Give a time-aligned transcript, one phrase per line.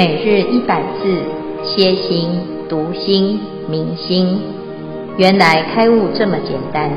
[0.00, 1.22] 每日一百字，
[1.62, 2.30] 歇心、
[2.70, 4.40] 读心、明心，
[5.18, 6.90] 原来开悟这么简单。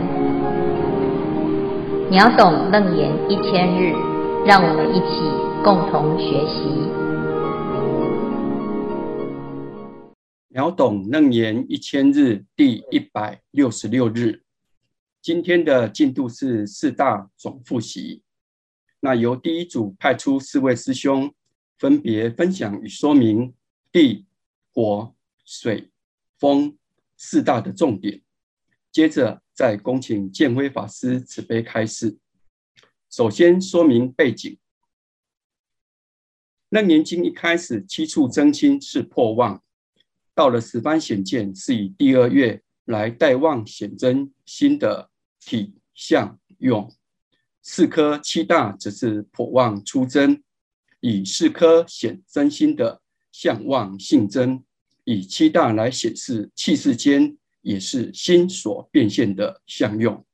[2.09, 3.91] 秒懂楞严一千日，
[4.45, 5.19] 让我们一起
[5.65, 6.63] 共同学习。
[10.47, 14.43] 秒懂楞严一千日第一百六十六日，
[15.21, 18.21] 今天的进度是四大总复习。
[19.01, 21.29] 那由第一组派出四位师兄。
[21.83, 23.53] 分别分享与说明
[23.91, 24.25] 地、
[24.73, 25.91] 火、水、
[26.39, 26.77] 风
[27.17, 28.21] 四大的重点。
[28.89, 32.17] 接着再恭请建辉法师慈悲开示。
[33.09, 34.57] 首先说明背景：
[36.69, 39.61] 楞严经一开始七处征心是破妄，
[40.33, 45.11] 到了十方显见是以第二月来带妄显真心的
[45.41, 46.89] 体相用，
[47.61, 50.41] 四科七大只是破妄出真。
[51.05, 54.63] 以四科显真心的相望性真，
[55.03, 60.25] 以七大来显示气世间也是心所变现的相用。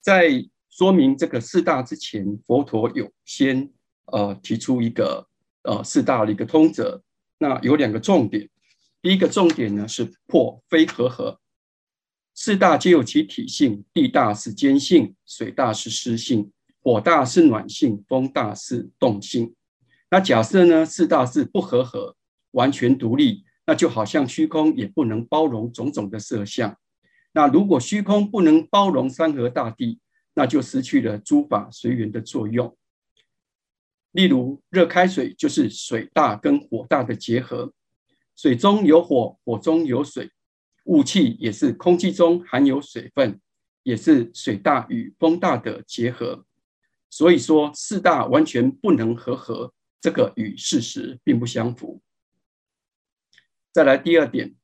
[0.00, 3.70] 在说明这个四大之前，佛陀有先
[4.06, 5.28] 呃提出一个
[5.64, 7.02] 呃四大的一个通则。
[7.36, 8.48] 那有两个重点，
[9.02, 11.38] 第一个重点呢是破非和合，
[12.34, 19.54] 四大皆有其体性，地大是坚性，水大是湿性，火大是暖性，风大是动性。
[20.10, 22.16] 那假设呢，四大是不和合，
[22.52, 26.76] 完全独立，那就好像虚空也不能包容种种的色相。
[27.32, 30.00] 那如果虚空不能包容山河大地，
[30.34, 32.76] 那就失去了诸法随缘的作用。
[34.12, 37.72] 例如，热开水就是水大跟火大的结合，
[38.36, 40.30] 水中有火，火中有水，
[40.84, 43.40] 雾气也是空气中含有水分，
[43.82, 46.46] 也是水大与风大的结合。
[47.10, 49.74] 所以说，四大完全不能和合。
[50.06, 52.00] 这个与事实并不相符。
[53.72, 54.54] 再来第二点，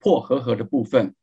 [0.00, 1.14] 破和合的部分，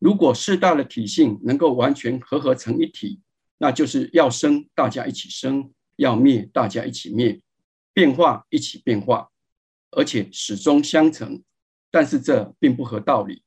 [0.00, 3.20] 如果四大的体性能够完全合合成一体，
[3.58, 7.40] 那就是要生大家一起生，要灭大家一起灭，
[7.92, 9.30] 变化一起变化，
[9.92, 11.40] 而且始终相成。
[11.92, 13.44] 但是这并不合道理。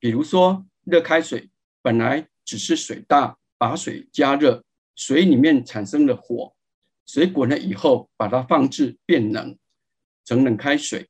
[0.00, 1.48] 比如说，热开水
[1.80, 4.64] 本来只是水大，把水加热，
[4.96, 6.56] 水里面产生了火。
[7.06, 9.56] 水滚了以后，把它放置变冷，
[10.24, 11.08] 成冷开水。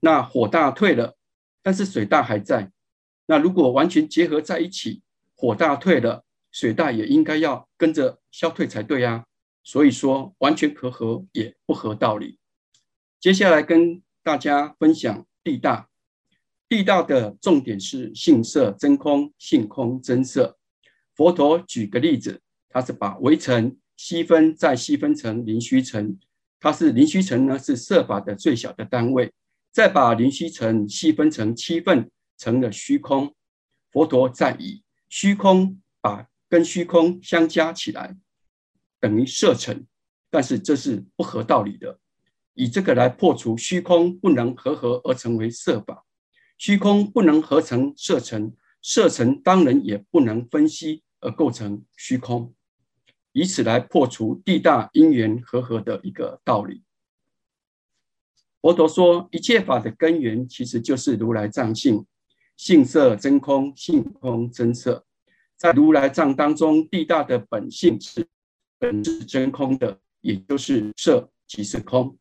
[0.00, 1.16] 那火大退了，
[1.62, 2.70] 但是水大还在。
[3.26, 5.02] 那如果完全结合在一起，
[5.34, 9.24] 火大退了，水大也应该要跟着消退才对啊。
[9.64, 12.38] 所以说，完全和合也不合道理。
[13.20, 15.88] 接下来跟大家分享地大。
[16.68, 20.58] 地大的重点是性色真空，性空真色。
[21.14, 23.76] 佛陀举个例子，他是把围城。
[23.98, 26.16] 细分再细分成灵虚尘，
[26.60, 29.34] 它是灵虚尘呢，是色法的最小的单位。
[29.72, 33.34] 再把灵虚尘细分成七份，成了虚空。
[33.90, 38.16] 佛陀再以虚空把跟虚空相加起来，
[39.00, 39.84] 等于色尘。
[40.30, 41.98] 但是这是不合道理的，
[42.54, 46.04] 以这个来破除虚空不能和合而成为色法，
[46.56, 52.54] 虚空不能合成色尘，色尘当然也不能分析而构成虚空。
[53.38, 56.82] 以此来破除地大因缘和合的一个道理。
[58.60, 62.04] 佛陀说，一切法的根源其实就是如来藏性，
[62.56, 65.06] 性色真空，性空真色。
[65.56, 68.26] 在如来藏当中，地大的本性是
[68.76, 72.18] 本是真空的，也就是色即是空。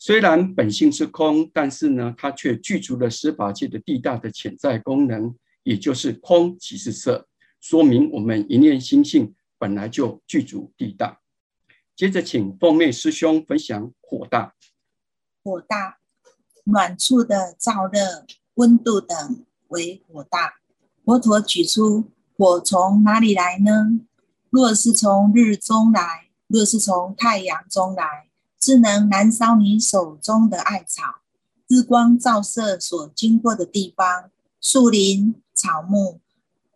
[0.00, 7.28] 虽然本性是空，但是呢，它却具足了十法界的地大的潜在功能，也就是空即是色，
[7.60, 9.32] 说明我们一念心性。
[9.64, 11.20] 本来就具足地大，
[11.96, 14.54] 接着请凤妹师兄分享火大。
[15.42, 15.96] 火大，
[16.64, 18.26] 暖处的燥热、
[18.56, 20.56] 温度等为火大。
[21.02, 24.00] 佛陀举出火从哪里来呢？
[24.50, 28.28] 若是从日中来，若是从太阳中来，
[28.58, 31.22] 自能燃烧你手中的艾草。
[31.68, 36.20] 日光照射所经过的地方，树林、草木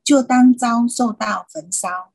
[0.03, 2.15] 就当遭受到焚烧。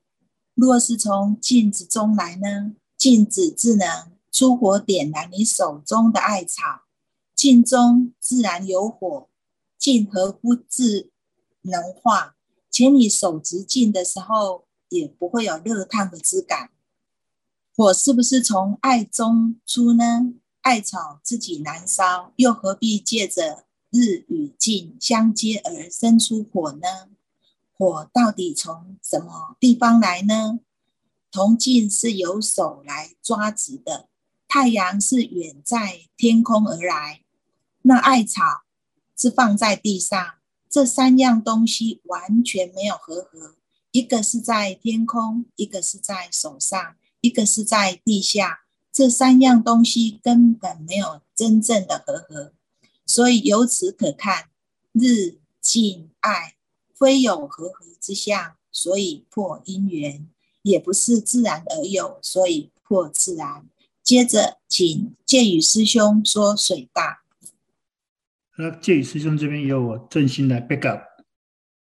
[0.56, 2.74] 若是从镜子中来呢？
[2.98, 6.84] 镜子自能出火点燃你手中的艾草，
[7.36, 9.28] 镜中自然有火，
[9.78, 11.12] 镜何不自
[11.64, 12.36] 能化？
[12.72, 16.70] 且你手执镜的时候，也不会有热烫的之感。
[17.76, 20.34] 火是不是从艾中出呢？
[20.62, 26.88] 艾草自己燃烧，又何必借着日与镜相接而生出火呢？
[27.78, 30.60] 火到底从什么地方来呢？
[31.32, 34.08] 铜镜是由手来抓执的，
[34.48, 37.24] 太阳是远在天空而来，
[37.82, 38.42] 那艾草
[39.18, 40.36] 是放在地上，
[40.70, 43.56] 这三样东西完全没有合合，
[43.92, 48.60] 一个是在天空，一个是在手上，一个是在地下，
[48.92, 52.54] 这三样东西根本没有真正的合合，
[53.08, 54.50] 所以由此可看，
[54.92, 56.56] 日进艾
[57.04, 60.26] 非有和合之相，所以破因缘，
[60.62, 63.66] 也不是自然而有，所以破自然。
[64.02, 67.24] 接着，请介宇师兄说水大。
[68.58, 71.02] 那介宇师兄这边由我正心来 back up。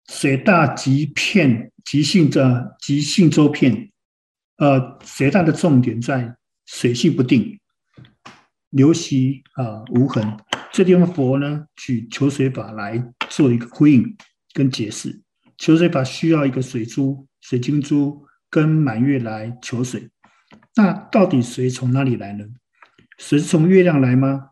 [0.09, 3.93] 水大即片，即性的即性周片。
[4.57, 6.37] 呃，水大的重点在
[6.67, 7.61] 水性不定，
[8.71, 10.37] 流息啊、无痕。
[10.73, 14.17] 这地方佛呢，举求水法来做一个呼应
[14.53, 15.23] 跟解释。
[15.59, 20.11] 求水法需要一个水珠、水晶珠跟满月来求水。
[20.75, 22.47] 那到底水从哪里来呢？
[23.19, 24.51] 水是从月亮来吗？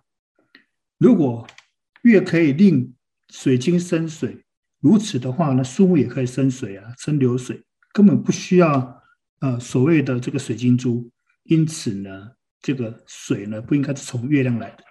[0.98, 1.46] 如果
[2.02, 2.94] 月可以令
[3.30, 4.44] 水晶生水，
[4.80, 9.02] 如此的话呢，树木也可以生水啊，生流水，根本不需要
[9.40, 11.10] 呃所谓的这个水晶珠。
[11.44, 14.84] 因此呢，这个水呢不应该是从月亮来的。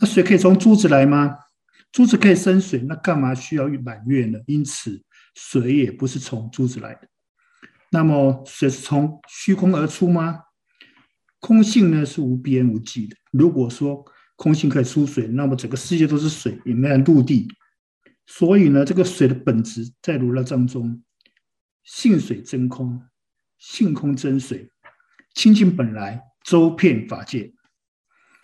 [0.00, 1.36] 那水可以从珠子来吗？
[1.98, 4.38] 珠子可以生水，那干嘛需要满月呢？
[4.46, 5.02] 因此，
[5.34, 7.08] 水也不是从珠子来的。
[7.90, 10.44] 那么，水是从虚空而出吗？
[11.40, 13.16] 空性呢是无边无际的。
[13.32, 14.04] 如果说
[14.36, 17.48] 空性可以出水，那么整个世界都是水，也没有陆地。
[18.26, 21.02] 所以呢，这个水的本质在如来藏中，
[21.82, 23.02] 性水真空，
[23.58, 24.70] 性空真水，
[25.34, 27.52] 清净本来，周遍法界，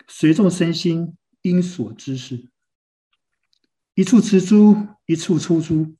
[0.09, 2.49] 随众生心因所知识，
[3.95, 4.75] 一处持诸，
[5.05, 5.95] 一处出诸，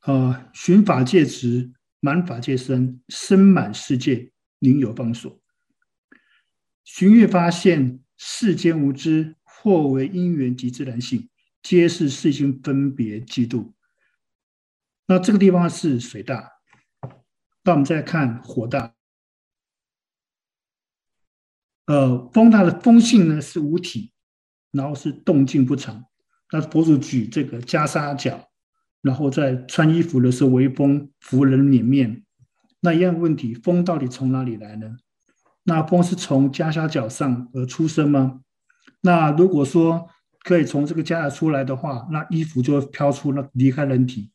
[0.00, 5.40] 啊，寻法界执，满法界身，身满世界，宁有方所。
[6.84, 11.30] 寻月发现世间无知，或为因缘及自然性，
[11.62, 13.72] 皆是世心分别嫉妒。
[15.06, 16.52] 那这个地方是水大，
[17.62, 18.94] 那我们再看火大。
[21.86, 24.12] 呃，风大的风性呢是无体，
[24.70, 26.04] 然后是动静不常。
[26.54, 28.48] 那佛祖举这个袈裟角，
[29.02, 32.22] 然后在穿衣服的时候，微风拂人脸面。
[32.78, 34.94] 那一样问题，风到底从哪里来呢？
[35.64, 38.42] 那风是从袈裟角上而出生吗？
[39.00, 40.08] 那如果说
[40.44, 44.30] 可以从这个袈裟出来的话，那衣服就会飘出，那离开人体。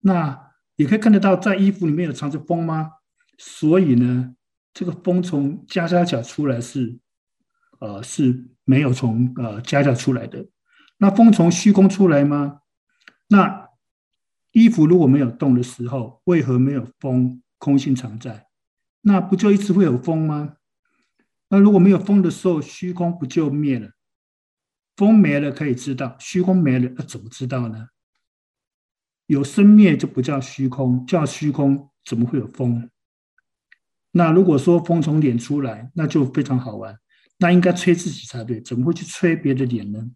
[0.00, 0.38] 那
[0.76, 2.90] 也可以看得到，在衣服里面有藏着风吗？
[3.38, 4.34] 所以呢，
[4.74, 6.98] 这个风从袈裟角出来是，
[7.80, 10.46] 呃，是没有从呃袈裟出来的。
[11.02, 12.60] 那风从虚空出来吗？
[13.26, 13.70] 那
[14.52, 17.42] 衣服如果没有动的时候，为何没有风？
[17.58, 18.46] 空性常在，
[19.00, 20.58] 那不就一直会有风吗？
[21.48, 23.90] 那如果没有风的时候，虚空不就灭了？
[24.96, 27.88] 风没了可以知道，虚空没了，那怎么知道呢？
[29.26, 32.88] 有生灭就不叫虚空，叫虚空怎么会有风？
[34.12, 36.96] 那如果说风从脸出来，那就非常好玩，
[37.38, 40.08] 那应该吹自己才对，怎么会去吹别的脸呢？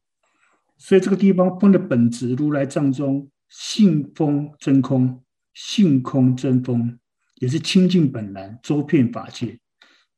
[0.78, 5.22] 所以这个地方风的本质，如来藏中性风真空，
[5.54, 6.98] 性空真风，
[7.36, 9.58] 也是清净本来，周遍法界。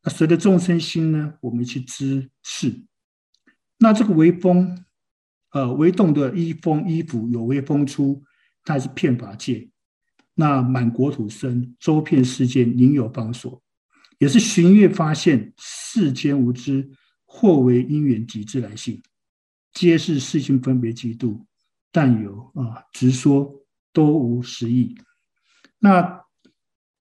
[0.02, 2.84] 那随着众生心呢，我们去知识。
[3.78, 4.84] 那这个微风，
[5.52, 8.22] 呃，微动的衣风衣服有微风出，
[8.64, 9.70] 它是遍法界。
[10.34, 13.62] 那满国土生，周遍世界，宁有方所？
[14.18, 16.90] 也是寻月发现世间无知，
[17.24, 19.00] 或为因缘及自然性，
[19.72, 21.44] 皆是世心分别嫉妒，
[21.90, 24.96] 但有啊，直说都无实义。
[25.78, 26.24] 那。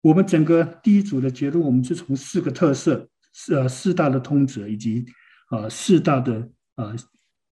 [0.02, 3.10] 我们整个第一组的结论，我们是从四个特色，
[3.50, 5.06] 呃，四大的通则以及
[5.50, 6.96] 呃四大的呃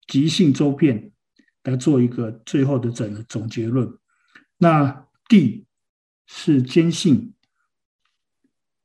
[0.06, 1.12] 即性周遍
[1.62, 3.90] 来做一个最后的整总结论。
[4.58, 5.64] 那地
[6.26, 7.32] 是坚信，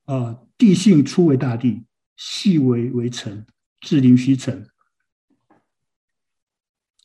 [0.06, 1.84] 啊、地性初为大地，
[2.16, 3.46] 细微为尘，
[3.82, 4.70] 至灵虚尘。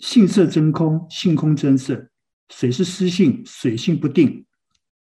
[0.02, 2.10] 性色真空，性空真色。
[2.48, 4.44] 水是湿性，水性不定，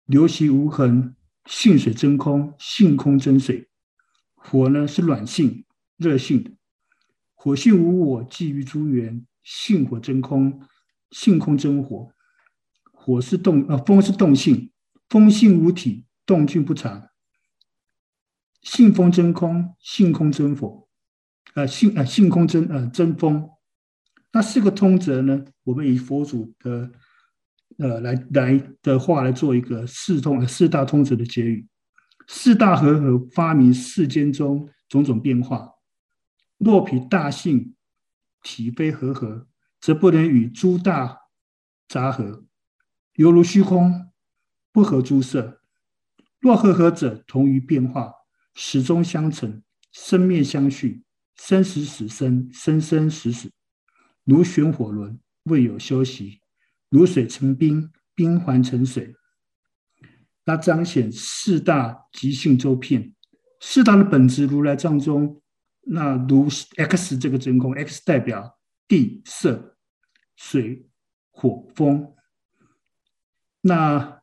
[0.06, 1.16] 流习无痕。
[1.46, 3.68] 性水真空，性空真水。
[4.36, 5.64] 火呢是暖性、
[5.96, 6.52] 热性的，
[7.34, 9.26] 火性无我，寄于诸缘。
[9.42, 10.62] 性火真空，
[11.10, 12.12] 性空真火。
[12.92, 14.70] 火是动，呃，风是动性，
[15.08, 17.08] 风性无体，动静不常。
[18.62, 20.86] 性风真空，性空真火。
[21.54, 23.50] 呃，性呃性空真呃真风。
[24.32, 25.44] 那四个通则呢？
[25.64, 26.90] 我们以佛祖的。
[27.78, 31.66] 呃，来来的话来做一个四通四大通则的结语，
[32.28, 35.70] 四大和合发明世间中种种变化。
[36.58, 37.74] 若彼大性
[38.42, 39.48] 体非和合，
[39.80, 41.18] 则不能与诸大
[41.88, 42.44] 杂合，
[43.14, 44.12] 犹如虚空
[44.70, 45.62] 不合诸色。
[46.40, 48.12] 若和合者，同于变化，
[48.54, 51.02] 始终相成，生灭相续，
[51.36, 53.50] 生死死生，生生死死，
[54.24, 56.40] 如旋火轮，未有休息；
[56.88, 59.14] 如水成冰，冰还成水。
[60.44, 63.14] 那彰显四大即性周遍，
[63.60, 65.40] 四大的本质，如来藏中，
[65.82, 69.76] 那如 X 这个真空，X 代表地、色、
[70.34, 70.88] 水、
[71.30, 72.14] 火、风，
[73.60, 74.20] 那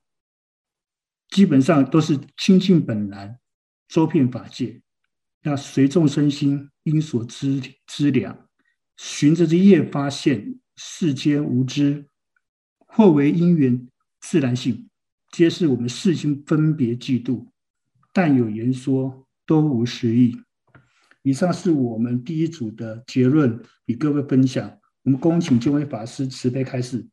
[1.30, 3.40] 基本上都是清净本来，
[3.88, 4.82] 周遍法界。
[5.42, 8.49] 那随众生心因所知知量，
[9.02, 12.06] 循着这夜发现世间无知，
[12.86, 13.88] 或为因缘
[14.20, 14.90] 自然性。
[15.32, 17.46] 皆是我们世心分别嫉妒，
[18.12, 20.36] 但有言说都无实义。
[21.24, 24.70] 以上是我们第一组的结论，与各位分享。
[25.06, 27.08] 我们恭请见辉法师慈悲开示。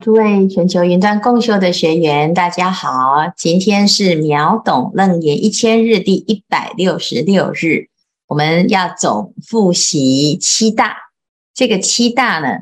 [0.00, 7.90] 诸位全球云端共修的学员，大家好，今天是秒懂楞严一千日第一百六十六日，
[8.28, 10.96] 我们要总复习七大。
[11.52, 12.60] 这个七大呢，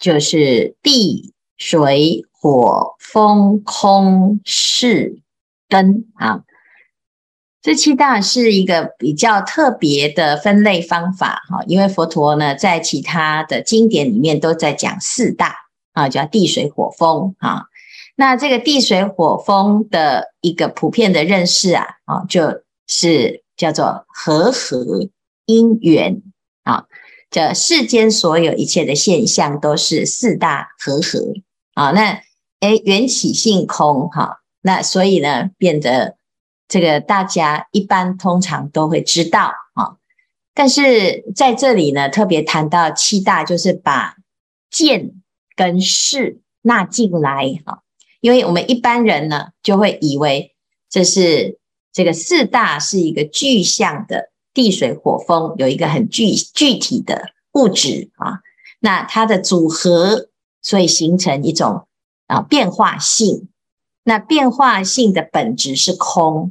[0.00, 2.24] 就是地水。
[2.38, 5.20] 火、风、空、识、
[5.68, 6.44] 根啊，
[7.60, 11.64] 这七大是一个比较特别的分类方法哈。
[11.66, 15.56] 因为佛陀呢，在其他的经典里面都在讲四大
[15.92, 17.64] 啊，叫地水火风啊。
[18.14, 25.08] 那这个地水火风的一个普遍的认识啊，啊，就是叫做和合
[25.46, 26.22] 因缘
[26.64, 26.86] 啊。
[27.30, 31.34] 这世间所有一切的现象都是四大和合
[31.74, 31.90] 啊。
[31.90, 32.22] 那
[32.60, 36.16] 哎，缘起性空哈，那所以呢，变得
[36.68, 39.96] 这个大家一般通常都会知道啊。
[40.54, 44.16] 但是在这里呢，特别谈到七大，就是把
[44.70, 45.12] 见
[45.54, 47.82] 跟事纳进来哈。
[48.20, 50.54] 因为我们一般人呢，就会以为
[50.88, 51.58] 这是
[51.96, 58.40] 这个四大是一个具象的地水火风，有一个很具具体的物质啊。
[58.80, 60.28] 那它的组合，
[60.60, 61.88] 所以形成一种。
[62.28, 63.50] 啊，变化性，
[64.02, 66.50] 那变化性的本质是空。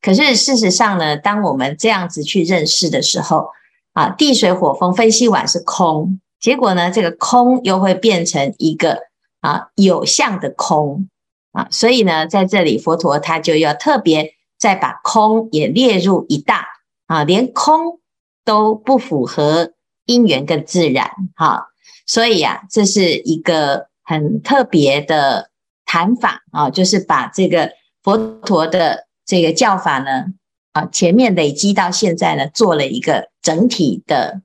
[0.00, 3.50] 可是事实上呢，当我们这样子去认识的时候，
[3.92, 9.00] 啊，地水火风分析完是空，结果呢，这个空又会变成一个
[9.40, 11.06] 啊有相的空
[11.52, 14.32] 啊，所以呢，在这里佛陀他就要特别
[14.64, 16.66] 再把空也列入一大
[17.06, 18.00] 啊，连空
[18.44, 19.72] 都不符合
[20.06, 21.66] 因缘跟自然，哈，
[22.06, 23.88] 所以呀，这是一个。
[24.06, 25.48] 很特别的
[25.86, 30.26] 谈法啊，就是把这个佛陀的这个教法呢，
[30.72, 34.42] 啊，前面累积到现在呢，做了一个整体的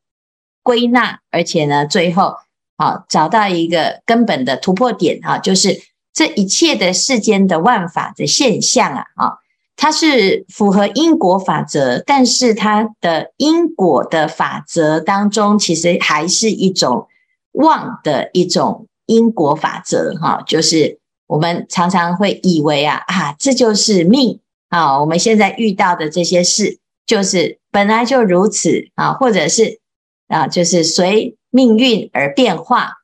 [0.64, 2.36] 归纳，而且呢，最后
[2.78, 5.82] 啊，找到一个根本的突破点啊，就是
[6.14, 9.34] 这一切的世间的万法的现象啊，啊，
[9.80, 17.08] 它是符合因果法则，但是它的因果的法则当中，其实还是一种
[17.54, 18.86] 妄的一种。
[19.10, 29.80] 因果法则，哈，就是我们常常会以为啊啊，这就是命啊，我们现在遇到的这些事，就是本来就如此啊，或者是
[30.28, 32.98] 啊，就是随命运而变化。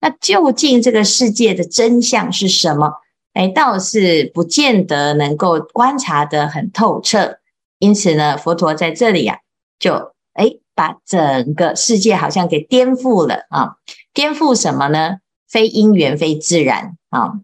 [0.00, 2.94] 那究竟这个世界的真相是什么？
[3.36, 7.38] 哎，倒是不见得能够观察得很透彻。
[7.78, 9.38] 因此呢，佛陀在这里啊，
[9.78, 13.76] 就哎把整个世界好像给颠覆了啊，
[14.14, 15.18] 颠覆什么呢？
[15.46, 17.34] 非因缘，非自然啊！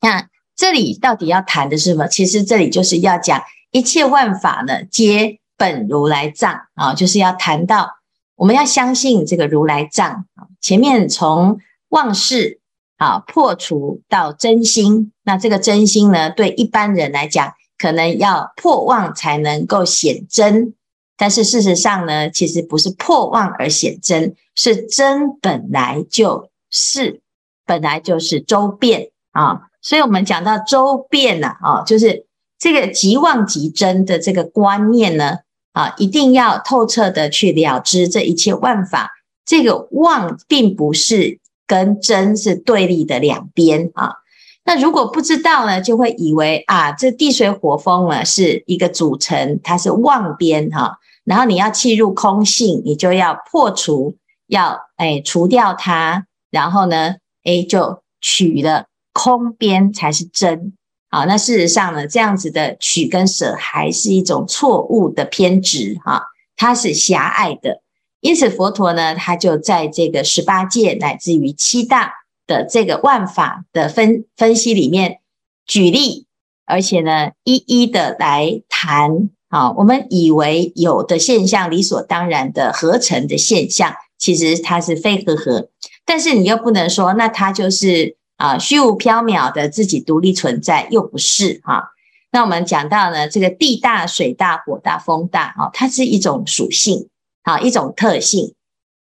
[0.00, 2.06] 那这里到底要谈的是什么？
[2.06, 7.98] 其实这里就是要讲一切万法呢，皆本如来藏啊，就是要谈到
[8.36, 10.46] 我们要相信这个如来藏啊。
[10.60, 11.58] 前面从
[11.88, 12.60] 妄识
[12.98, 20.74] 啊破除到真心，那这个真心呢，对一般人来讲，可能要破妄才能够显真，
[21.16, 26.50] 但是事实上呢，其实不是破妄而显真，是真本来就。
[26.70, 27.22] 是
[27.64, 29.10] 本来就是周遍。
[29.32, 32.26] 啊，所以我们讲到周遍呢，啊，就是
[32.58, 35.38] 这个即妄即真的这个观念呢，
[35.72, 39.12] 啊，一定要透彻的去了知这一切万法，
[39.46, 44.16] 这个妄并不是跟真是对立的两边啊。
[44.64, 54.16] 那如果不知道呢，就会以为啊，这地水火风呢是一个组成，它是妄边哈，然后你要弃入空性，你就要破除，
[54.48, 56.26] 要哎除掉它。
[56.50, 60.72] 然后呢，诶，就取了空边才是真。
[61.10, 66.22] 好，那事实上呢，这样子的取跟舍还是一种错误的偏执哈。
[66.56, 67.82] 它是狭隘的。
[68.20, 72.12] 因此，佛陀呢，他就在这个十八界乃至于七大
[72.46, 75.20] 的这个万法的分分析里面
[75.66, 76.26] 举例，
[76.66, 79.30] 而且呢，一一的来谈。
[79.50, 85.70] 啊，我们以为有的现象理所当然的合成的现象，其实它是非合合。
[86.04, 91.84] 但是你又不能说，那它就是啊虚无缥缈的自己独立存在，又不是哈、啊。
[92.30, 97.08] 那我们讲到呢，这个地大、水大、火大、风大，啊，它是一种属性。
[97.48, 98.54] 啊，一种特性，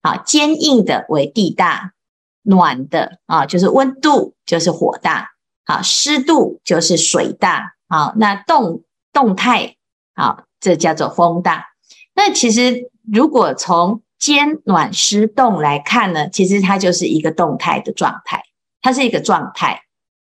[0.02, 1.94] 啊，坚硬的为地大，
[2.42, 5.30] 暖的啊，就是温度，就是火大，
[5.64, 9.74] 好，湿度就是水大，好，那动动态，
[10.14, 11.66] 好，这叫做风大。
[12.14, 18.44] 那其实如果从坚暖湿动来看呢，其实它就是一个动态的状态，
[18.80, 19.82] 它是一个状态。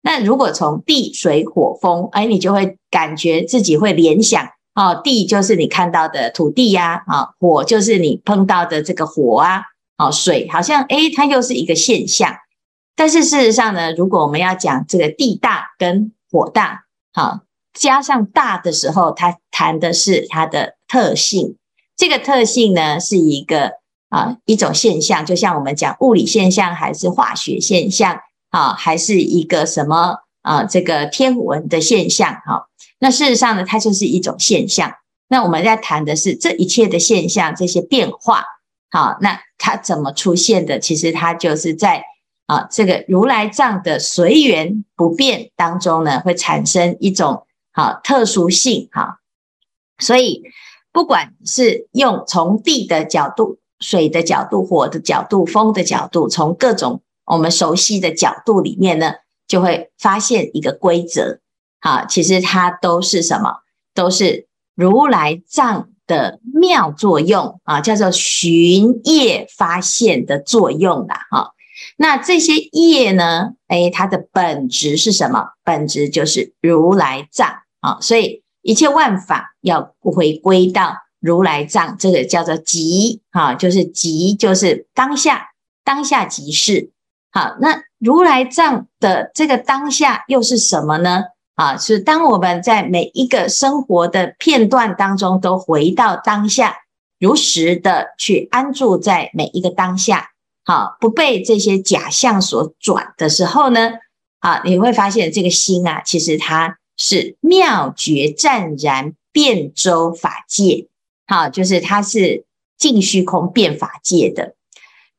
[0.03, 4.49] 那如果从地水火风，哎，你就会感觉自己会联想。
[4.75, 9.63] 哦，地就是你看到的土地呀，啊，火就是你碰到的这个火啊，
[9.97, 12.35] 哦，水好像诶，它又是一个现象。
[12.97, 17.41] 但是事实上呢，如果我们要讲这个地大跟火大，好，
[17.73, 21.57] 加上大的时候，它谈的是它的特性。
[21.97, 23.75] 这个特性呢，是一个
[24.09, 28.19] 啊一种现象，就像我们讲物理现象，还是化学现象，
[28.51, 32.67] 啊，还是一个什么啊这个天文的现象，哈。
[33.05, 34.91] 那事实上呢，它就是一种现象。
[35.29, 38.47] 那我们在谈的是这一切的现象，这些变化，
[38.91, 40.79] 好，那它怎么出现的？
[40.79, 42.03] 其实它就是在
[42.47, 49.19] 啊，这个如来藏的随缘不变当中呢，会产生一种好特殊性哈。
[49.99, 50.43] 所以，
[50.91, 59.13] 不管是用从地的角度、水的角度、火的角度、风的角度，从各种我们熟悉的角度里面呢，
[59.47, 61.41] 就会发现一个规则。
[61.85, 63.59] 啊，其实它都是什么？
[63.95, 71.27] 都是如来藏的妙作用啊，叫做寻业发现的作用啦。
[71.31, 71.53] 哈，
[71.99, 73.51] 那这些业呢？
[73.69, 75.51] 诶，它的本质是什么？
[75.63, 77.99] 本质就是如来藏啊。
[78.01, 85.51] 所以一切万法要回归到如来藏，这个叫做即啊，就是即，就是当下，
[85.85, 86.91] 当下即是。
[87.31, 91.25] 好，那如来藏的这个当下又是什么呢？
[91.55, 96.79] 啊，是当我们在每一个生活的片段当中，都回到当下，
[97.21, 100.31] 如实的去安住在每一个当下，
[100.65, 103.93] 好，不被这些假象所转的时候呢，
[104.41, 110.89] 啊，你会发现这个心啊，其实它是妙觉湛然遍周法界，
[111.29, 112.45] 好，就是它是
[112.77, 114.57] 尽虚空遍法界的，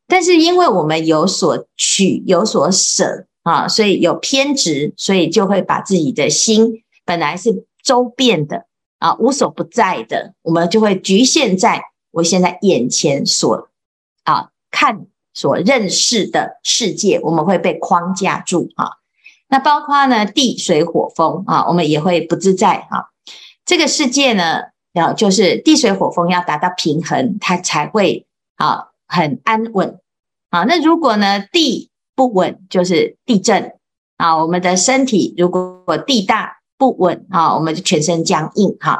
[0.05, 3.25] 但是因为我们有所取，有所舍。
[3.45, 8.65] 啊，所以有偏执，所以就会把自己的心本来是周遍的
[8.97, 13.69] 啊，无所不在的，我们就会局限在我现在眼前所
[14.23, 18.93] 啊看所认识的世界，我们会被框架住啊。
[19.47, 23.13] 那包括呢地水火风啊，我们也会不自在啊。
[23.63, 24.61] 这个世界呢，
[24.93, 29.99] 要就是地水火风要达到平衡，它才会啊很安稳
[30.49, 30.63] 啊。
[30.63, 33.73] 那如果呢地不稳就是地震
[34.17, 34.37] 啊！
[34.37, 38.99] 我们的身体如果地大不稳啊，我们就全身僵硬哈。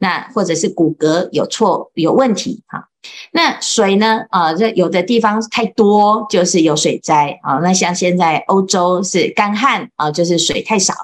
[0.00, 2.88] 那或者是骨骼有错有问题哈。
[3.32, 7.58] 那水呢啊，这有的地方太多就是有水灾啊。
[7.62, 10.94] 那像现在欧洲是干旱啊，就是水太少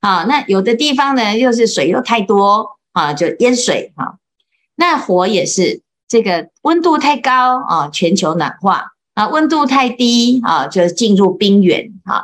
[0.00, 0.24] 啊。
[0.24, 4.18] 那有的地方呢又是水又太多啊，就淹水哈。
[4.76, 8.92] 那火也是这个温度太高啊，全球暖化。
[9.14, 12.22] 啊，温度太低啊，就进入冰原啊，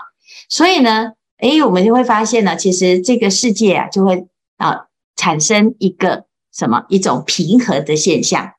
[0.49, 8.53] 所以呢，诶，我们就会发现呢，其实这个世界啊，就会啊产生一个什么一种平衡的现象。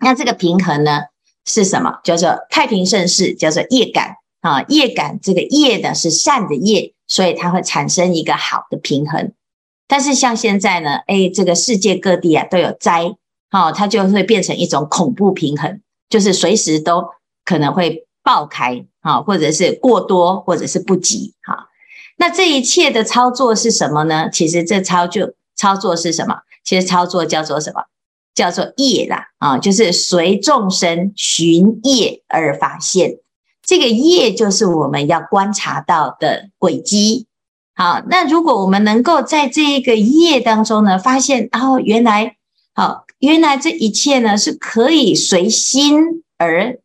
[0.00, 1.02] 那这个平衡呢
[1.46, 2.00] 是什么？
[2.02, 9.32] 叫做太平盛世，叫做业感啊，业感这个业呢是善的业，所以它会产生一个好的平衡。
[9.86, 13.14] 但是像现在呢，诶，这个世界各地啊都有灾，
[13.52, 17.04] 哦，它就会变成一种恐怖平衡，就是随时都。
[17.44, 21.68] 可能会爆开啊，或者是过多，或者是不及哈。
[22.16, 24.28] 那这一切的操作是什么呢？
[24.30, 26.36] 其实这操就操作是什么？
[26.64, 27.82] 其实操作叫做什么？
[28.34, 33.18] 叫做业啦啊，就是随众生寻业而发现。
[33.62, 37.26] 这个业就是我们要观察到的轨迹。
[37.76, 42.36] 好，那如果我们能够在这一个业当中呢，发现哦，原来
[42.74, 46.78] 好，原来这一切呢是可以随心而。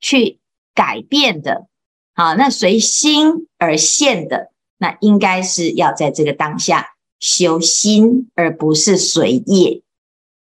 [0.00, 0.38] 去
[0.74, 1.66] 改变的，
[2.14, 9.82] 好，那随心而现的，那应该是要在这个当下修心，而不是随业。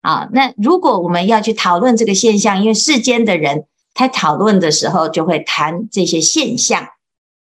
[0.01, 0.29] 啊。
[0.33, 6.89] 那如果我们要去讨论这个现象，因为世间的人他讨论的时候就会谈这些现象，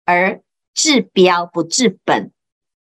[0.05, 0.43] 而
[0.75, 2.33] 治标不治本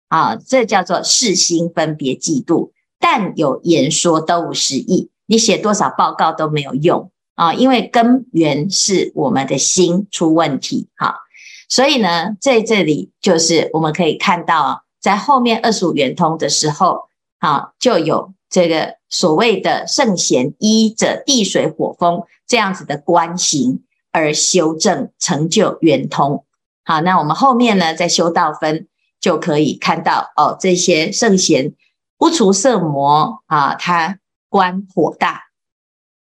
[0.09, 2.71] 啊，这叫做世心分别嫉妒。
[2.99, 11.21] 但有言说都无实义，你写多少报告都没有用啊，因为根源是我们的心出问题哈。
[11.69, 26.45] 所以呢，在这里就是我们可以看到，在后面二十五圆通的时候，啊，就有这个所谓的圣贤依着地水火风这样子的观行而修正成就圆通。
[26.85, 28.89] 好，那我们后面呢，在修道分
[29.21, 31.73] 就可以看到哦，这些圣贤。
[32.19, 34.19] 不除色魔啊，他
[34.49, 35.46] 观火大；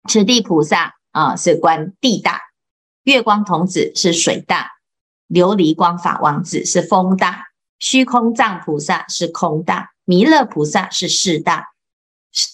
[0.10, 2.34] 此地菩萨啊，是观地大；
[3.04, 4.66] 月光童子是水大；
[5.30, 7.46] 琉璃光法王子是风大；
[7.80, 11.64] 虚空藏菩萨是空大；弥勒菩萨是事大；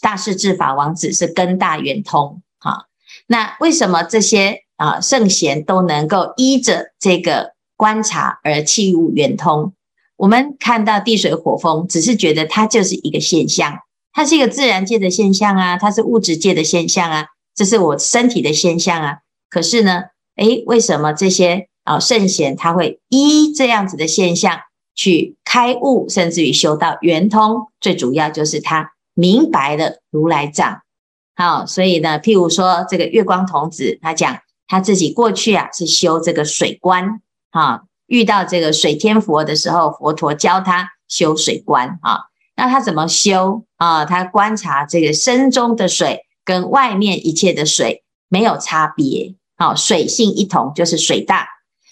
[0.01, 2.41] 大势至法王子是根大圆通。
[2.59, 2.85] 啊，
[3.27, 9.73] 那为什么这些啊圣贤都能够依着这个观察而契悟圆通？
[10.15, 13.77] 我们看到地水火风，只是觉得它就是一个现象，
[14.11, 19.17] 它是一个自然界的现象啊，它是物质界的现象啊，这是我身体的现象啊。
[19.49, 20.03] 可是呢，
[20.35, 24.59] 诶，为什么这些啊圣贤他会依这样子的现象
[24.95, 27.67] 去开悟，甚至于修到圆通？
[27.81, 30.81] 最主要就是他明白了如来藏。
[31.35, 37.81] 好，所以呢，譬如说这个月光童子，他讲他自己过去啊是修这个水观啊。
[38.05, 42.21] 遇到这个水天佛的时候，佛陀教他修水观啊。
[42.55, 44.05] 那他怎么修啊？
[44.05, 51.49] 他观察这个身中的水跟外面一切的水没有差别，好，水性一同，就是水大。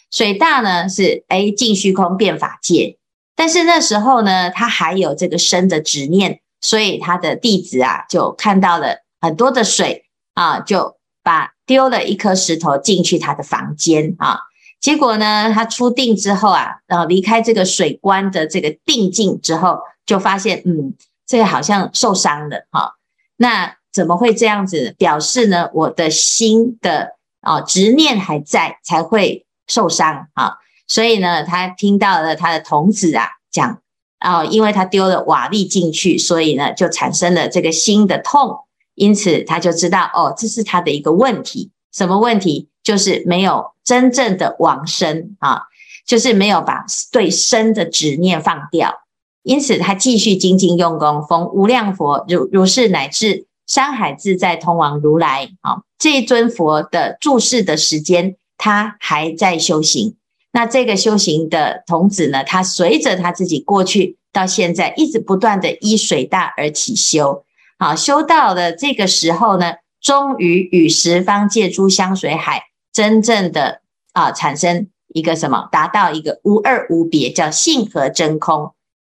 [0.09, 2.97] 水大呢是哎净虚空变法界，
[3.35, 14.39] 但是那时候呢，他还有这个生的执念，所以他的弟子啊就看到了很多的水啊，就把丢了一颗石头进去他的房间啊。
[14.79, 20.93] 结果呢，他出定之后啊，然后离开这个水观的这个定境之后，就发现，嗯，
[21.27, 22.93] 这个好像受伤了哈。
[23.35, 24.93] 那怎么会这样子？
[24.97, 30.55] 表示呢，我的心的啊执念还在，才会受伤啊。
[30.85, 33.79] 所以呢，他听到了他的童子啊讲
[34.19, 38.57] 啊，因为他丢了瓦砾进去，所以呢，就产生了这个心的痛。
[38.95, 41.71] 因此，他就知道哦，这是他的一个问题。
[41.93, 42.67] 什么问题？
[42.83, 45.63] 就是没有真正的往生啊，
[46.05, 48.93] 就是没有把对生的执念放掉，
[49.41, 60.17] 因此他继续精进用功，逢无量佛如如是乃至山海自在通往如来啊，这一尊佛的住世的时间，他还在修行。
[60.51, 67.43] 那这个修行的童子呢，他随着他自己过去到现在，一直不断的依水大而起修，
[67.77, 72.63] 好，修到了这个时候呢，终于与十方界诸香水海。
[72.93, 73.81] 真正的
[74.13, 75.67] 啊，产生一个什么？
[75.69, 78.73] 达到一个无二无别，叫性合真空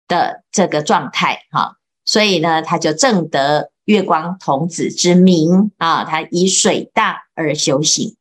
[0.08, 1.76] 的这个状态哈。
[2.04, 6.04] 所以呢，他就证得月光童子之名啊。
[6.04, 8.16] 他以水大而修行。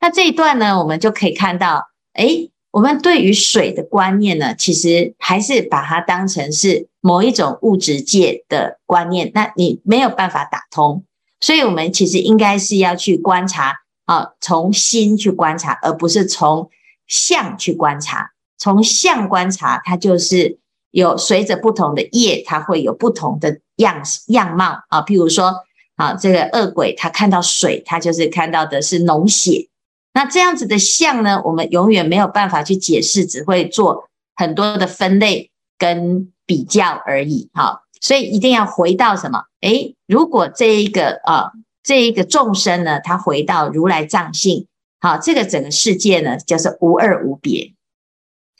[0.00, 9.30] 那这一段呢，我们就可以看到，诶，我们对于水的观念呢，其实还是把它当成是某一种物质界的观念。
[9.32, 11.04] 那你没有办法打通，
[11.40, 13.76] 所以我们其实应该是要去观察。
[14.08, 16.70] 啊，从心去观察，而不是从
[17.06, 18.30] 相去观察。
[18.56, 20.58] 从相观察，它就是
[20.98, 25.02] 有随着不同的业，它会有不同的样样貌啊。
[25.02, 25.54] 譬如说，
[25.96, 29.68] 啊，这个恶鬼他看到水，他就是看到的是脓血。
[30.12, 37.48] 那这样子的相呢，我们永远没有办法去解释，只会做很多的分类跟比较而已。
[37.54, 39.44] 哈，所以一定要回到什么？
[39.60, 41.52] 诶，如果这一个啊。
[41.84, 44.66] 这一个众生呢，他回到如来藏性，
[45.00, 47.72] 好，这个整个世界呢，就是无二无别，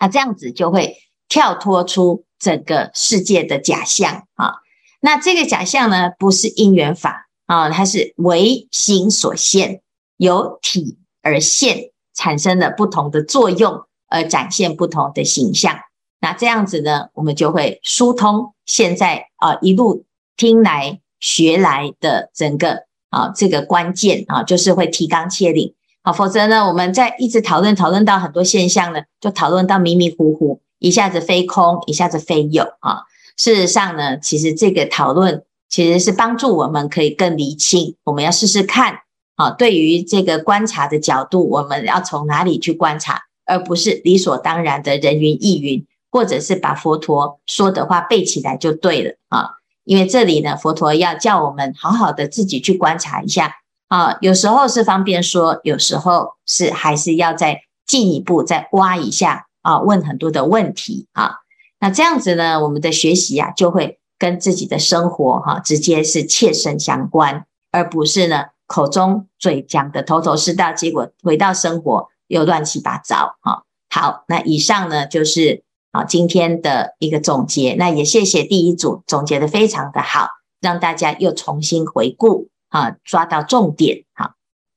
[0.01, 0.97] 那这样子就会
[1.29, 4.55] 跳脱出整个世界的假象啊。
[5.01, 9.83] 那这个假象呢，不是因缘法啊，它是唯心所现，
[10.17, 15.79] 由体而现，产生了不同的作用，而展现不同的形象。
[16.21, 20.05] 那这样子呢，我们就会疏通现在啊一路
[20.37, 22.89] 听来学来的整个。
[23.11, 33.03] 啊，这个关键啊，就是会提纲挈领啊，否则呢，我们在一直讨论讨论到很多现象呢，就讨论到迷迷糊糊，一下子飞空，一下子飞有啊。
[33.37, 39.01] 事实上呢，其实这个讨论其实是帮助我们可以更厘清，我们要试试看
[39.37, 49.51] 啊，对于这个观察的角度，我们要从哪里去观察，而不是理所当然的人云亦云，或者是把佛陀说的话背起来就对了啊。
[49.85, 53.55] 因为这里呢，佛陀要叫我们好好的自己去观察一下
[53.89, 61.41] 啊，有时候是方便说，有时候是还是要再进一步再挖一下啊，问很多的问题啊。
[61.79, 73.65] 那这样子呢，我们的学习啊，就会跟自己的生活哈、直接是切身相关，而不是呢口中嘴讲的头头是道，结果回到生活又乱七八糟哈。
[73.91, 80.29] 好，那以上呢就是啊今天的一个总结，那也谢谢第一组总结的非常的好，
[80.63, 84.33] 让大家又重新回顾啊，抓到重点，好，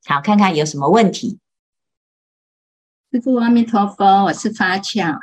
[0.05, 1.39] 好，看看有什么问题。
[3.11, 5.19] 师父阿弥陀佛，我是法巧。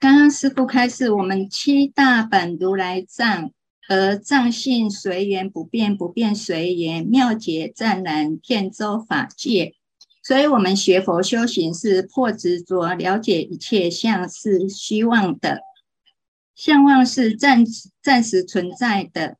[0.00, 3.50] 刚刚师父开示，我们七大本如来藏，
[3.90, 9.74] 而藏性随缘不变，不变随缘，妙解湛然，遍周法界。
[10.22, 15.60] 所以，我们学佛修行是破执着，了解一切相是虚妄的，
[16.54, 17.62] 相望是暂
[18.00, 19.36] 暂时存在的，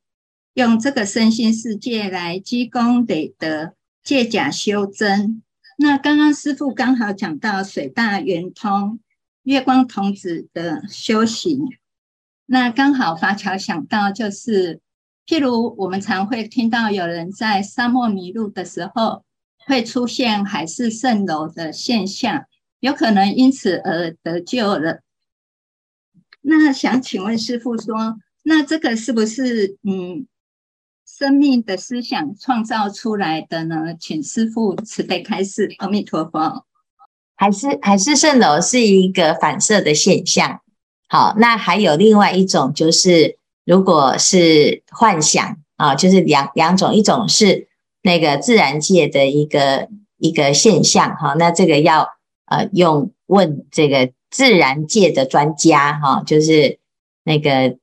[0.53, 5.43] 用这个身心世界来积功累德，借假修真。
[5.77, 9.01] 那刚刚师父刚好讲到水大圆通。
[9.45, 11.61] 月光童子的修行，
[12.47, 14.81] 那刚好法巧想到，就是
[15.27, 19.23] 譬如我们常会听到有人在沙漠迷路的时候，
[19.67, 22.47] 会出现海市蜃楼的现象，
[22.81, 25.03] 有可能因此而得救了。
[26.41, 30.27] 那想请问师父说，那这个是不是嗯
[31.17, 33.95] 生命的思想创造出来的呢？
[34.01, 36.67] 请师父慈悲开示，阿弥陀佛。
[37.37, 40.61] 海市海市蜃楼是一个反射的现象。
[41.09, 47.69] 好，那还有另外一种，就是如果是幻想啊，就是两两种，一种是
[48.03, 51.35] 那个自然界的一个一个现象哈。
[51.35, 52.09] 那这个要
[52.47, 56.81] 呃用问这个自然界的专家哈，就是
[57.23, 57.77] 那个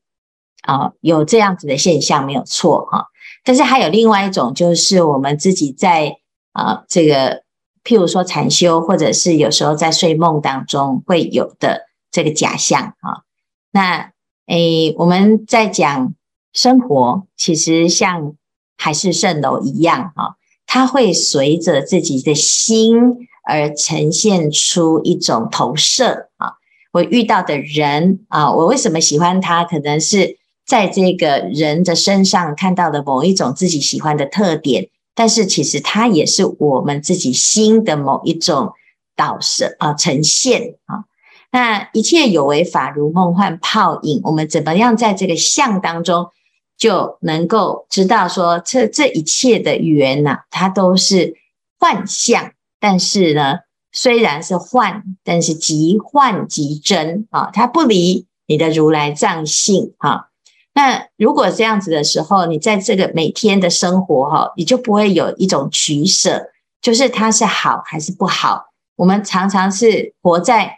[0.64, 3.08] 啊有这样子的现象没有错哈。
[3.44, 6.18] 但是还有另外一种，就是我们自己在
[6.54, 7.44] 啊这个。
[7.84, 13.26] 譬如说禅修，或者是有时候在睡梦当中会有的这个假象啊。
[13.72, 14.12] 那
[14.46, 16.14] 诶，我们在讲
[16.54, 18.36] 生活，其实像
[18.78, 20.36] 海市蜃楼一样哈，
[20.68, 26.54] 它会随着自己的心而呈现出一种投射啊。
[26.92, 29.64] 我遇到的人啊，我为什么喜欢他？
[29.64, 30.38] 可能是
[30.72, 34.88] 在这个人的身上看到的某一种自己喜欢的特点。
[35.14, 38.72] 但是其实它也是我们自己心的某一种
[39.18, 41.04] 导射啊，呈现啊。
[41.52, 46.30] 那一切有为法如梦幻泡影，我们怎么样在这个相当中
[46.78, 51.36] 就能够知道说，这这一切的缘呐，它都是
[51.78, 52.54] 幻象。
[52.80, 53.58] 但是呢，
[53.92, 60.31] 虽然是幻，但是即幻即真啊，它不离你的如来藏性啊。
[60.74, 66.50] 那如果这样子的时候，你在这个每天的生活哈，你就不会有一种取舍，
[66.82, 68.68] 就是它是好还是不好。
[68.96, 70.78] 我们常常是活在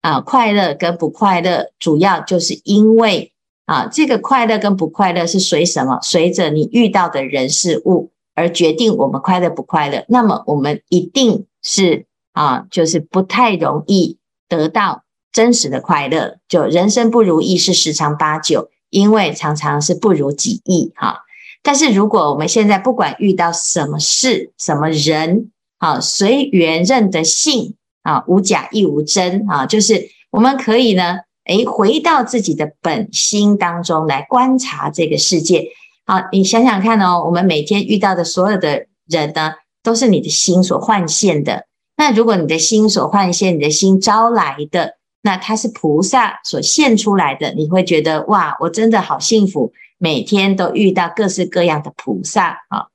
[0.00, 3.32] 啊快乐跟不快乐，主要就是因为
[3.66, 5.98] 啊这个快乐跟不快乐是随什么？
[6.02, 10.04] 随着你遇到的人事物而决定我们快乐不快乐。
[10.08, 15.02] 那么我们一定是啊，就是不太容易得到
[15.32, 16.38] 真实的快乐。
[16.46, 18.68] 就人生不如意事十常八九。
[18.92, 21.24] 因为常常是不如己意哈，
[21.62, 35.68] 但是如果我们现在不管遇到什么事、什么人，啊，随缘认得性啊，无假亦无真啊，就是我们可以呢，诶，回到自己的本心当中来观察这个世界。
[36.04, 41.64] 好，你想想看哦，我们每天遇到的所有的人呢，都是你的心所幻现的。
[41.96, 44.96] 那如果你的心所幻现，你的心招来的。
[45.24, 52.88] 那它是菩萨所现出来的，你会觉得哇，我真的好幸福，每天都遇到各式各样的菩萨啊。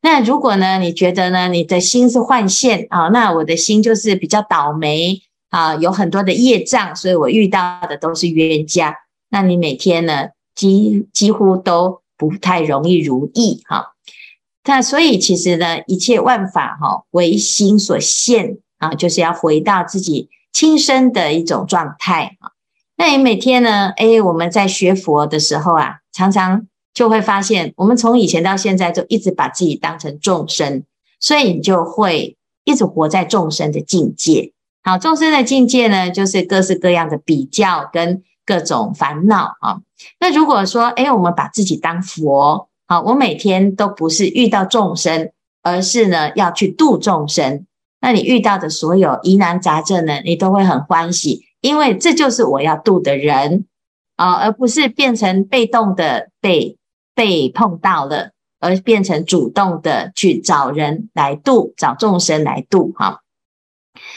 [0.00, 8.96] 那如果呢，你觉得呢，你的心是幻现啊，那我的心就是比较倒霉啊，有很多的业障，所以我遇到的都是冤家。
[9.30, 13.94] 那你每天呢，几几乎都不太容易如意哈。
[14.64, 20.28] 那所以其实呢，一切万法哈，为心所现啊，就是要回到自己。
[20.54, 22.52] 亲身的一种状态啊，
[22.96, 23.92] 那你每天呢？
[23.96, 30.84] 哎，我们在学佛的时候啊，常常就会发现，我们从以前到现在就一直把自己当成众生，
[31.18, 34.52] 所以你就会一直活在众生的境界。
[34.84, 39.80] 好，众生的境界呢，就是各式各样的比较跟各种烦恼啊。
[40.20, 45.32] 那如果说，哎，我们把自己当佛，好，我每天都不是遇到众生，
[45.64, 47.66] 而是呢要去度众生。
[48.04, 53.64] 那你遇到的所有疑难杂症呢，你都会很欢喜，因为这就是我要度的人。
[54.16, 56.76] 啊，而不是变成被动的被
[57.16, 63.22] 被碰到了，而变成主动的去找人来度，找众生来度哈。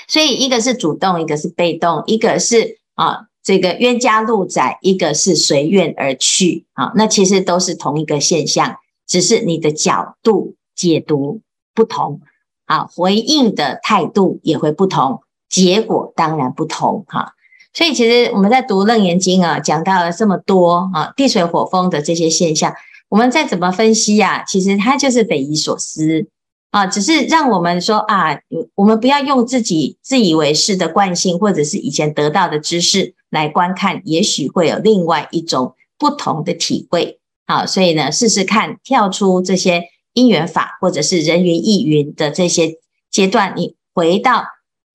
[0.08, 6.92] 所以一个是主动，一个是被动，一个是啊这个冤家路窄，一个是随愿而去啊。
[6.94, 8.76] 那其实都是同一个现象，
[9.08, 11.42] 只是你的角度解读
[11.74, 12.22] 不同
[12.68, 17.34] 啊，回应的态度也会不同，结果当然不同哈。
[17.74, 22.74] 所以其实我们在读《楞严经》啊，讲到了这么多啊，地水火风的这些现象，
[23.10, 26.28] 我们再怎么分析啊，其实它就是匪夷所思。
[26.70, 28.38] 啊，只是让我们说啊，
[28.76, 37.20] 我们不要用自己自以为是的惯性，或者是以前得到的知识来观看，也许会有另外一种不同的体会。
[37.48, 39.84] 好，所以呢，试试看跳出这些
[40.18, 42.80] 因缘法，或者是人云亦云的这些
[43.12, 44.44] 阶段，你回到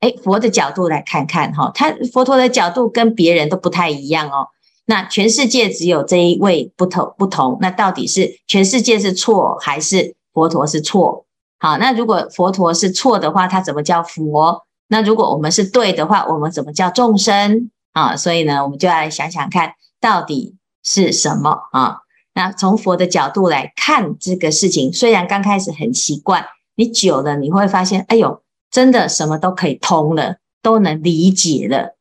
[0.01, 4.49] 哎佛的角度来看看哈，他佛陀的角度跟别人都不太一样哦。
[4.85, 11.25] 那全世界只有这一位不同不同，那到底是全世界是错，还是佛陀是错？
[11.61, 14.65] 好，那如果佛陀是错的话，他怎么叫佛？
[14.89, 18.17] 那如果我们是对的话，我们怎么叫众生啊？
[18.17, 22.02] 所以呢，我们就要来想想看，到底是什么啊？
[22.35, 31.97] 那从佛的角度来看这个事情，虽然刚开始很奇怪，你久了你会发现，哎呦，真的什么都可以通了，都能理解了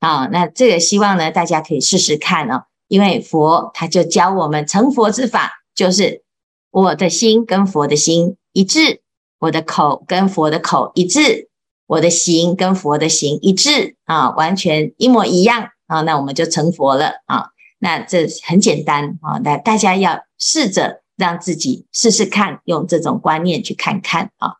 [0.00, 0.26] 啊。
[0.32, 6.22] 那这个希望呢，大家可以试试看哦，因为佛他就教我们成佛之法，就是
[6.70, 8.36] 我的心跟佛的心。
[8.52, 9.00] 一致，
[9.40, 11.48] 我的口跟佛的口一致，
[11.88, 17.48] 我的行跟佛的行一致啊，完全一模一样啊，那我们就成佛了啊。
[17.84, 24.54] 那这很简单啊，那大家要试着让自己试试看，用这种观念去看看啊。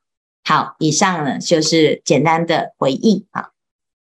[0.44, 3.53] 好，以上呢就是简单的回应啊。